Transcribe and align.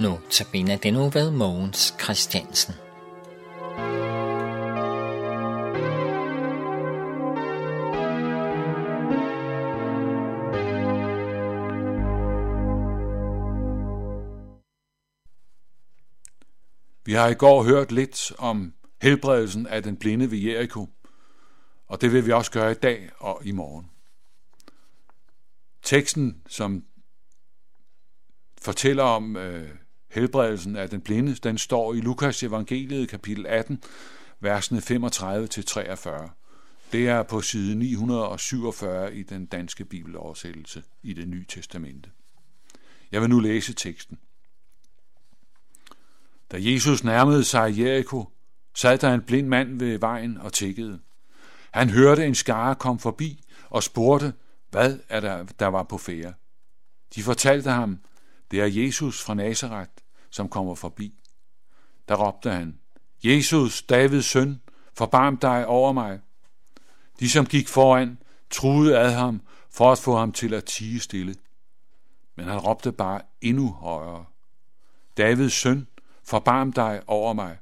Nu 0.00 0.20
tabiner 0.30 0.76
den 0.76 0.94
nu 0.94 1.08
ved 1.08 1.30
Mogens 1.30 1.94
Christiansen. 2.02 2.74
Vi 17.04 17.12
har 17.12 17.28
i 17.28 17.34
går 17.34 17.62
hørt 17.62 17.92
lidt 17.92 18.32
om 18.38 18.74
helbredelsen 19.02 19.66
af 19.66 19.82
den 19.82 19.96
blinde 19.96 20.30
ved 20.30 20.38
Jericho, 20.38 20.88
og 21.86 22.00
det 22.00 22.12
vil 22.12 22.26
vi 22.26 22.32
også 22.32 22.50
gøre 22.50 22.70
i 22.70 22.74
dag 22.74 23.10
og 23.18 23.40
i 23.44 23.52
morgen. 23.52 23.90
Teksten, 25.82 26.42
som 26.48 26.84
fortæller 28.58 29.02
om 29.02 29.36
øh, 29.36 29.68
helbredelsen 30.10 30.76
af 30.76 30.90
den 30.90 31.00
blinde, 31.00 31.34
den 31.34 31.58
står 31.58 31.94
i 31.94 32.00
Lukas 32.00 32.42
evangeliet 32.42 33.08
kapitel 33.08 33.46
18, 33.46 33.82
versene 34.40 34.80
35-43. 34.80 36.30
Det 36.92 37.08
er 37.08 37.22
på 37.22 37.40
side 37.40 37.74
947 37.74 39.14
i 39.14 39.22
den 39.22 39.46
danske 39.46 39.84
bibeloversættelse 39.84 40.82
i 41.02 41.12
det 41.12 41.28
nye 41.28 41.44
testamente. 41.48 42.10
Jeg 43.12 43.20
vil 43.20 43.30
nu 43.30 43.40
læse 43.40 43.72
teksten. 43.72 44.18
Da 46.52 46.56
Jesus 46.60 47.04
nærmede 47.04 47.44
sig 47.44 47.78
Jericho, 47.78 48.28
sad 48.74 48.98
der 48.98 49.14
en 49.14 49.22
blind 49.22 49.48
mand 49.48 49.78
ved 49.78 49.98
vejen 49.98 50.38
og 50.38 50.52
tikkede. 50.52 51.00
Han 51.70 51.90
hørte 51.90 52.26
en 52.26 52.34
skare 52.34 52.74
kom 52.74 52.98
forbi 52.98 53.44
og 53.70 53.82
spurgte, 53.82 54.32
hvad 54.70 54.98
er 55.08 55.20
der, 55.20 55.44
der 55.58 55.66
var 55.66 55.82
på 55.82 55.98
fære. 55.98 56.34
De 57.14 57.22
fortalte 57.22 57.70
ham, 57.70 57.98
det 58.50 58.60
er 58.60 58.66
Jesus 58.66 59.22
fra 59.22 59.34
Nazareth, 59.34 59.92
som 60.30 60.48
kommer 60.48 60.74
forbi. 60.74 61.14
Der 62.08 62.14
råbte 62.14 62.50
han, 62.50 62.78
Jesus, 63.24 63.82
Davids 63.82 64.26
søn, 64.26 64.60
forbarm 64.94 65.36
dig 65.36 65.66
over 65.66 65.92
mig. 65.92 66.20
De, 67.20 67.30
som 67.30 67.46
gik 67.46 67.68
foran, 67.68 68.18
truede 68.50 68.98
ad 68.98 69.12
ham 69.12 69.42
for 69.70 69.92
at 69.92 69.98
få 69.98 70.16
ham 70.16 70.32
til 70.32 70.54
at 70.54 70.64
tige 70.64 71.00
stille. 71.00 71.34
Men 72.36 72.46
han 72.46 72.58
råbte 72.58 72.92
bare 72.92 73.20
endnu 73.40 73.72
højere. 73.72 74.24
Davids 75.16 75.52
søn, 75.52 75.86
forbarm 76.24 76.72
dig 76.72 77.02
over 77.06 77.32
mig. 77.32 77.58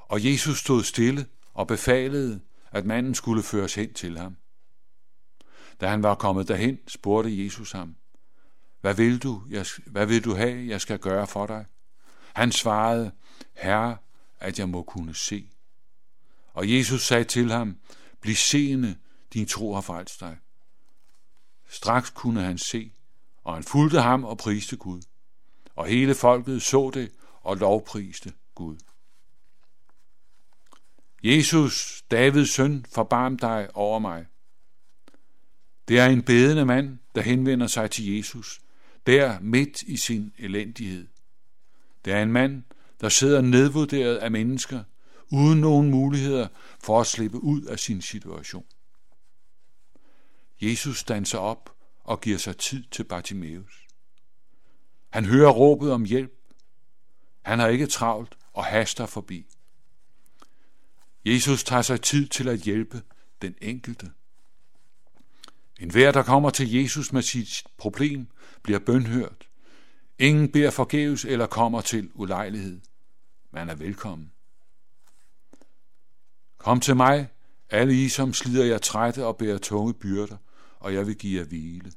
Og 0.00 0.24
Jesus 0.24 0.58
stod 0.58 0.82
stille 0.82 1.26
og 1.54 1.66
befalede, 1.66 2.40
at 2.72 2.86
manden 2.86 3.14
skulle 3.14 3.42
føres 3.42 3.74
hen 3.74 3.94
til 3.94 4.18
ham. 4.18 4.36
Da 5.80 5.88
han 5.88 6.02
var 6.02 6.14
kommet 6.14 6.48
derhen, 6.48 6.78
spurgte 6.88 7.44
Jesus 7.44 7.72
ham, 7.72 7.96
hvad 8.80 8.94
vil 8.94 9.22
du, 9.22 9.42
jeg, 9.50 9.66
hvad 9.86 10.06
vil 10.06 10.24
du 10.24 10.34
have, 10.34 10.68
jeg 10.68 10.80
skal 10.80 10.98
gøre 10.98 11.26
for 11.26 11.46
dig? 11.46 11.66
Han 12.34 12.52
svarede, 12.52 13.12
Herre, 13.54 13.96
at 14.40 14.58
jeg 14.58 14.68
må 14.68 14.82
kunne 14.82 15.14
se. 15.14 15.50
Og 16.52 16.72
Jesus 16.72 17.06
sagde 17.06 17.24
til 17.24 17.50
ham, 17.50 17.76
bliv 18.20 18.34
seende, 18.34 18.96
din 19.32 19.46
tro 19.46 19.74
har 19.74 19.80
frelst 19.80 20.20
dig. 20.20 20.36
Straks 21.68 22.10
kunne 22.10 22.42
han 22.42 22.58
se, 22.58 22.92
og 23.44 23.54
han 23.54 23.62
fulgte 23.62 24.00
ham 24.00 24.24
og 24.24 24.38
priste 24.38 24.76
Gud. 24.76 25.02
Og 25.76 25.86
hele 25.86 26.14
folket 26.14 26.62
så 26.62 26.90
det 26.94 27.12
og 27.40 27.56
lovpriste 27.56 28.32
Gud. 28.54 28.76
Jesus, 31.22 32.02
Davids 32.10 32.50
søn, 32.50 32.86
forbarm 32.94 33.38
dig 33.38 33.68
over 33.74 33.98
mig. 33.98 34.26
Det 35.88 35.98
er 35.98 36.06
en 36.06 36.22
bedende 36.22 36.64
mand, 36.64 36.98
der 37.14 37.20
henvender 37.20 37.66
sig 37.66 37.90
til 37.90 38.16
Jesus, 38.16 38.60
der 39.08 39.40
midt 39.40 39.82
i 39.82 39.96
sin 39.96 40.32
elendighed. 40.38 41.08
Det 42.04 42.12
er 42.12 42.22
en 42.22 42.32
mand, 42.32 42.62
der 43.00 43.08
sidder 43.08 43.40
nedvurderet 43.40 44.16
af 44.16 44.30
mennesker, 44.30 44.84
uden 45.32 45.60
nogen 45.60 45.90
muligheder 45.90 46.48
for 46.80 47.00
at 47.00 47.06
slippe 47.06 47.42
ud 47.42 47.62
af 47.62 47.78
sin 47.78 48.02
situation. 48.02 48.64
Jesus 50.60 51.04
danser 51.04 51.38
op 51.38 51.76
og 52.04 52.20
giver 52.20 52.38
sig 52.38 52.56
tid 52.56 52.84
til 52.90 53.04
Bartimeus. 53.04 53.86
Han 55.10 55.24
hører 55.24 55.50
råbet 55.50 55.92
om 55.92 56.04
hjælp. 56.04 56.32
Han 57.42 57.58
har 57.58 57.68
ikke 57.68 57.86
travlt 57.86 58.38
og 58.52 58.64
haster 58.64 59.06
forbi. 59.06 59.46
Jesus 61.24 61.64
tager 61.64 61.82
sig 61.82 62.00
tid 62.00 62.26
til 62.26 62.48
at 62.48 62.58
hjælpe 62.58 63.02
den 63.42 63.54
enkelte. 63.60 64.10
En 65.78 65.90
hver, 65.90 66.12
der 66.12 66.22
kommer 66.22 66.50
til 66.50 66.72
Jesus 66.72 67.12
med 67.12 67.22
sit 67.22 67.64
problem, 67.76 68.26
bliver 68.62 68.78
bønhørt. 68.78 69.48
Ingen 70.18 70.52
beder 70.52 70.70
forgæves 70.70 71.24
eller 71.24 71.46
kommer 71.46 71.80
til 71.80 72.10
ulejlighed. 72.14 72.80
Man 73.50 73.68
er 73.68 73.74
velkommen. 73.74 74.32
Kom 76.58 76.80
til 76.80 76.96
mig, 76.96 77.28
alle 77.70 78.04
I, 78.04 78.08
som 78.08 78.32
slider 78.32 78.64
jer 78.64 78.78
trætte 78.78 79.26
og 79.26 79.36
bærer 79.36 79.58
tunge 79.58 79.94
byrder, 79.94 80.36
og 80.78 80.94
jeg 80.94 81.06
vil 81.06 81.16
give 81.16 81.40
jer 81.40 81.46
hvile. 81.46 81.92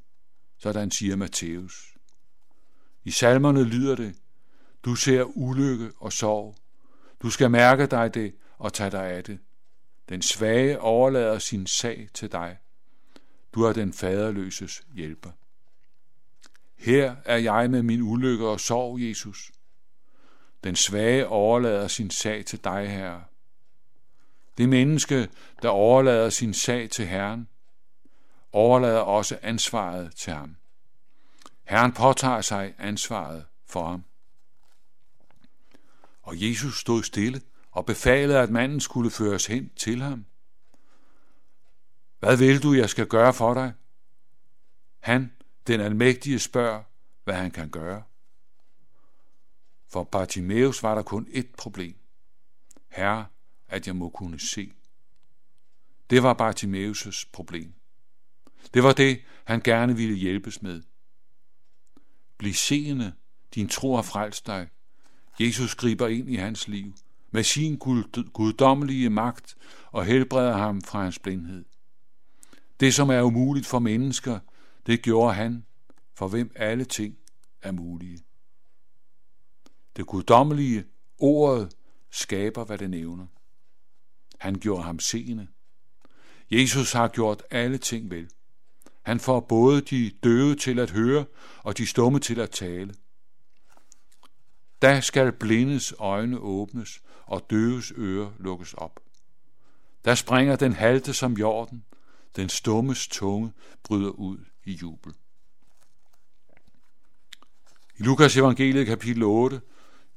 Sådan 0.58 0.90
siger 0.90 1.16
Matthæus. 1.16 1.94
I 3.04 3.10
salmerne 3.10 3.64
lyder 3.64 3.96
det, 3.96 4.14
du 4.84 4.94
ser 4.94 5.24
ulykke 5.24 5.92
og 5.96 6.12
sorg. 6.12 6.56
Du 7.22 7.30
skal 7.30 7.50
mærke 7.50 7.86
dig 7.86 8.14
det 8.14 8.34
og 8.58 8.72
tage 8.72 8.90
dig 8.90 9.04
af 9.04 9.24
det. 9.24 9.38
Den 10.08 10.22
svage 10.22 10.80
overlader 10.80 11.38
sin 11.38 11.66
sag 11.66 12.08
til 12.14 12.32
dig. 12.32 12.58
Du 13.54 13.62
er 13.62 13.72
den 13.72 13.92
faderløses 13.92 14.82
hjælper. 14.94 15.30
Her 16.76 17.16
er 17.24 17.36
jeg 17.36 17.70
med 17.70 17.82
min 17.82 18.02
ulykke 18.02 18.48
og 18.48 18.60
sorg, 18.60 19.00
Jesus. 19.00 19.52
Den 20.64 20.76
svage 20.76 21.26
overlader 21.26 21.88
sin 21.88 22.10
sag 22.10 22.44
til 22.44 22.64
dig, 22.64 22.90
Herre. 22.90 23.24
Det 24.58 24.68
menneske, 24.68 25.28
der 25.62 25.68
overlader 25.68 26.30
sin 26.30 26.54
sag 26.54 26.90
til 26.90 27.06
Herren, 27.06 27.48
overlader 28.52 29.00
også 29.00 29.38
ansvaret 29.42 30.14
til 30.16 30.32
ham. 30.32 30.56
Herren 31.64 31.92
påtager 31.92 32.40
sig 32.40 32.74
ansvaret 32.78 33.44
for 33.66 33.88
ham. 33.88 34.04
Og 36.22 36.48
Jesus 36.48 36.80
stod 36.80 37.02
stille 37.02 37.40
og 37.70 37.86
befalede, 37.86 38.38
at 38.38 38.50
manden 38.50 38.80
skulle 38.80 39.10
føres 39.10 39.46
hen 39.46 39.70
til 39.76 40.02
ham. 40.02 40.24
Hvad 42.22 42.36
vil 42.36 42.62
du, 42.62 42.72
jeg 42.72 42.90
skal 42.90 43.06
gøre 43.06 43.34
for 43.34 43.54
dig? 43.54 43.72
Han, 45.00 45.32
den 45.66 45.80
almægtige, 45.80 46.38
spørger, 46.38 46.82
hvad 47.24 47.34
han 47.34 47.50
kan 47.50 47.70
gøre. 47.70 48.02
For 49.88 50.04
Bartimeus 50.04 50.82
var 50.82 50.94
der 50.94 51.02
kun 51.02 51.26
ét 51.26 51.54
problem. 51.58 51.96
Herre, 52.88 53.26
at 53.68 53.86
jeg 53.86 53.96
må 53.96 54.08
kunne 54.08 54.40
se. 54.40 54.72
Det 56.10 56.22
var 56.22 56.34
Bartimeus' 56.34 57.28
problem. 57.32 57.72
Det 58.74 58.82
var 58.82 58.92
det, 58.92 59.20
han 59.44 59.60
gerne 59.60 59.96
ville 59.96 60.16
hjælpes 60.16 60.62
med. 60.62 60.82
Bliv 62.38 62.54
seende, 62.54 63.12
din 63.54 63.68
tro 63.68 63.94
har 63.94 64.02
frelst 64.02 64.46
dig. 64.46 64.68
Jesus 65.40 65.74
griber 65.74 66.08
ind 66.08 66.30
i 66.30 66.36
hans 66.36 66.68
liv 66.68 66.94
med 67.30 67.42
sin 67.42 67.76
guddommelige 68.32 69.10
magt 69.10 69.56
og 69.90 70.04
helbreder 70.04 70.56
ham 70.56 70.82
fra 70.82 71.02
hans 71.02 71.18
blindhed. 71.18 71.64
Det, 72.80 72.94
som 72.94 73.10
er 73.10 73.22
umuligt 73.22 73.66
for 73.66 73.78
mennesker, 73.78 74.38
det 74.86 75.02
gjorde 75.02 75.34
han, 75.34 75.64
for 76.14 76.28
hvem 76.28 76.52
alle 76.56 76.84
ting 76.84 77.18
er 77.62 77.72
mulige. 77.72 78.18
Det 79.96 80.06
guddommelige, 80.06 80.84
ordet, 81.18 81.76
skaber, 82.10 82.64
hvad 82.64 82.78
det 82.78 82.90
nævner. 82.90 83.26
Han 84.38 84.54
gjorde 84.54 84.82
ham 84.82 84.98
seende. 84.98 85.46
Jesus 86.50 86.92
har 86.92 87.08
gjort 87.08 87.42
alle 87.50 87.78
ting 87.78 88.10
vel. 88.10 88.30
Han 89.02 89.20
får 89.20 89.40
både 89.40 89.80
de 89.80 90.10
døve 90.22 90.54
til 90.54 90.78
at 90.78 90.90
høre 90.90 91.24
og 91.58 91.78
de 91.78 91.86
stumme 91.86 92.18
til 92.18 92.40
at 92.40 92.50
tale. 92.50 92.94
Da 94.82 95.00
skal 95.00 95.32
blindes 95.32 95.94
øjne 95.98 96.38
åbnes 96.38 97.02
og 97.26 97.50
døves 97.50 97.92
ører 97.96 98.30
lukkes 98.38 98.74
op. 98.74 99.00
Der 100.04 100.14
springer 100.14 100.56
den 100.56 100.72
halte 100.72 101.14
som 101.14 101.32
jorden, 101.32 101.84
den 102.36 102.48
stummes 102.48 103.08
tunge 103.08 103.52
bryder 103.82 104.10
ud 104.10 104.38
i 104.64 104.72
jubel. 104.72 105.14
I 107.98 108.02
Lukas 108.02 108.36
evangeliet 108.36 108.86
kapitel 108.86 109.22
8, 109.22 109.60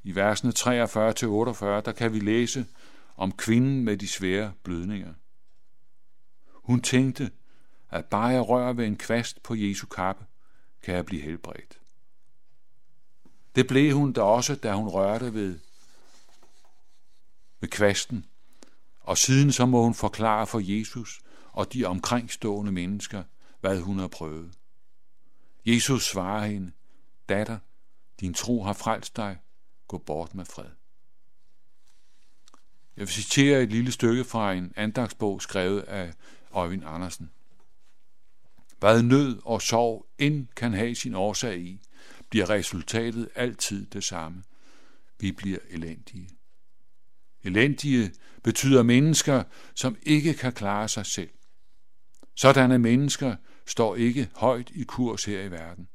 i 0.04 0.16
versene 0.16 0.54
43-48, 0.58 0.62
der 1.82 1.94
kan 1.98 2.14
vi 2.14 2.20
læse 2.20 2.66
om 3.16 3.32
kvinden 3.32 3.84
med 3.84 3.98
de 3.98 4.08
svære 4.08 4.54
blødninger. 4.64 5.14
Hun 6.52 6.82
tænkte, 6.82 7.32
at 7.90 8.06
bare 8.06 8.28
jeg 8.28 8.50
rører 8.50 8.74
ved 8.74 8.86
en 8.86 8.98
kvast 8.98 9.44
på 9.44 9.56
Jesu 9.56 9.88
kappe, 9.88 10.26
kan 10.82 10.96
jeg 10.96 11.06
blive 11.06 11.22
helbredt. 11.22 11.80
Det 13.56 13.68
blev 13.68 13.94
hun 13.94 14.14
da 14.14 14.22
også, 14.22 14.56
da 14.56 14.74
hun 14.74 14.88
rørte 14.88 15.34
ved, 15.34 15.60
ved 17.60 17.70
kvasten, 17.70 18.26
og 19.00 19.18
siden 19.18 19.52
så 19.52 19.66
må 19.66 19.84
hun 19.84 19.94
forklare 19.94 20.48
for 20.48 20.60
Jesus 20.64 21.22
og 21.56 21.74
de 21.74 21.86
omkringstående 21.86 22.72
mennesker, 22.72 23.24
hvad 23.60 23.80
hun 23.80 24.00
har 24.00 24.08
prøvet. 24.08 24.52
Jesus 25.66 26.06
svarer 26.06 26.46
hende, 26.46 26.72
datter, 27.30 27.58
din 28.20 28.34
tro 28.34 28.64
har 28.64 28.74
frelst 28.74 29.16
dig, 29.16 29.38
gå 29.88 29.98
bort 29.98 30.36
med 30.36 30.46
fred. 30.46 30.70
Jeg 32.98 33.02
vil 33.02 33.08
citere 33.08 33.64
et 33.64 33.70
lille 33.70 33.92
stykke 33.92 34.24
fra 34.24 34.54
en 34.54 34.74
andagsbog 34.76 35.42
skrevet 35.42 35.82
af 35.82 36.14
Øjvind 36.52 36.84
Andersen. 36.86 37.32
Hvad 38.80 39.04
nød 39.04 39.40
og 39.46 39.62
sorg 39.62 40.06
end 40.18 40.48
kan 40.56 40.74
have 40.74 40.96
sin 40.96 41.16
årsag 41.16 41.60
i, 41.60 41.82
bliver 42.30 42.50
resultatet 42.50 43.30
altid 43.36 43.86
det 43.86 44.04
samme. 44.04 44.44
Vi 45.20 45.32
bliver 45.32 45.60
elendige. 45.70 46.30
Elendige 47.44 48.12
betyder 48.44 48.84
mennesker, 48.84 49.44
som 49.76 49.98
ikke 50.04 50.34
kan 50.34 50.54
klare 50.54 50.90
sig 50.90 51.06
selv. 51.06 51.30
Sådanne 52.36 52.80
mennesker 52.80 53.36
står 53.66 53.96
ikke 53.96 54.30
højt 54.36 54.72
i 54.74 54.84
kurs 54.84 55.26
her 55.26 55.42
i 55.42 55.52
verden. 55.52 55.88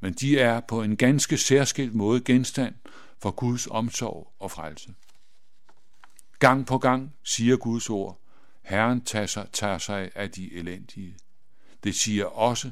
Men 0.00 0.12
de 0.12 0.38
er 0.38 0.60
på 0.60 0.82
en 0.82 0.96
ganske 0.96 1.38
særskilt 1.38 1.94
måde 1.94 2.20
genstand 2.20 2.74
for 3.18 3.30
Guds 3.30 3.66
omsorg 3.66 4.32
og 4.38 4.50
frelse. 4.50 4.94
Gang 6.38 6.66
på 6.66 6.78
gang 6.78 7.14
siger 7.24 7.56
Guds 7.56 7.90
ord, 7.90 8.20
Herren 8.62 9.04
tager 9.04 9.26
sig, 9.26 9.48
tager 9.52 9.78
sig 9.78 10.10
af 10.14 10.30
de 10.30 10.54
elendige. 10.54 11.16
Det 11.84 11.94
siger 11.94 12.24
også, 12.24 12.70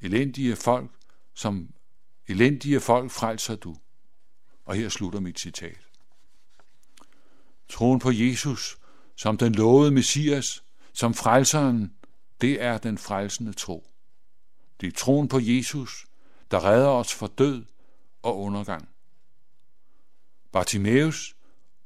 elendige 0.00 0.56
folk, 0.56 0.90
som 1.34 1.70
elendige 2.28 2.80
folk 2.80 3.10
frelser 3.10 3.56
du. 3.56 3.76
Og 4.64 4.74
her 4.74 4.88
slutter 4.88 5.20
mit 5.20 5.40
citat. 5.40 5.78
Troen 7.68 7.98
på 7.98 8.10
Jesus 8.10 8.80
som 9.20 9.36
den 9.36 9.52
lovede 9.52 9.90
Messias, 9.90 10.62
som 10.92 11.14
frelseren, 11.14 11.94
det 12.40 12.62
er 12.62 12.78
den 12.78 12.98
frelsende 12.98 13.52
tro. 13.52 13.90
Det 14.80 14.86
er 14.86 14.92
troen 14.92 15.28
på 15.28 15.38
Jesus, 15.42 16.06
der 16.50 16.64
redder 16.64 16.88
os 16.88 17.14
fra 17.14 17.28
død 17.38 17.64
og 18.22 18.38
undergang. 18.38 18.88
Bartimeus 20.52 21.36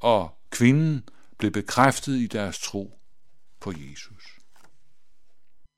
og 0.01 0.39
kvinden 0.51 1.09
blev 1.39 1.51
bekræftet 1.51 2.17
i 2.17 2.27
deres 2.27 2.59
tro 2.61 2.99
på 3.61 3.73
Jesus. 3.77 4.34